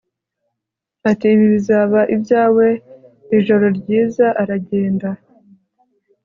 [1.09, 2.67] Ati Ibi bizaba ibyawe
[3.37, 5.09] Ijoro ryiza aragenda